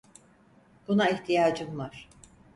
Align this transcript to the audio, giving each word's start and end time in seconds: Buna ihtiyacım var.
Buna 0.87 1.09
ihtiyacım 1.09 1.77
var. 1.79 2.09